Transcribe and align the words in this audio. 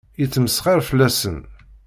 Yettmesxiṛ 0.21 0.79
fell-asen. 0.89 1.37